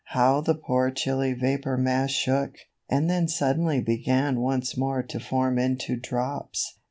[0.15, 2.55] How the poor chilly vapor mass shook,
[2.89, 6.79] and then suddenly began once more to form into drops.